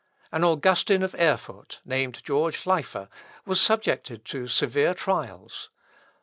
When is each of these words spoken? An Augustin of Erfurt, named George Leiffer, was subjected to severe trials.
An 0.31 0.43
Augustin 0.43 1.03
of 1.03 1.13
Erfurt, 1.19 1.79
named 1.85 2.23
George 2.23 2.65
Leiffer, 2.65 3.07
was 3.45 3.61
subjected 3.61 4.25
to 4.25 4.47
severe 4.47 4.95
trials. 4.95 5.69